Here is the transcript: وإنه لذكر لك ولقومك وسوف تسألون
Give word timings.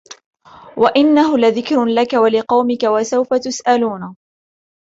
وإنه 0.77 1.37
لذكر 1.37 1.85
لك 1.85 2.13
ولقومك 2.13 2.83
وسوف 2.83 3.33
تسألون 3.33 4.15